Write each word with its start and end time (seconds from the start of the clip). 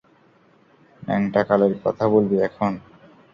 ন্যাংটাকালের 1.03 1.73
কথা 1.83 2.05
বলবি 2.07 2.37
এখন! 2.39 2.71